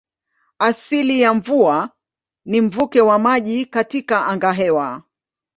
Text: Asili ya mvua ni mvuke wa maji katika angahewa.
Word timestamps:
Asili 0.59 1.21
ya 1.21 1.33
mvua 1.33 1.89
ni 2.45 2.61
mvuke 2.61 3.01
wa 3.01 3.19
maji 3.19 3.65
katika 3.65 4.25
angahewa. 4.25 5.03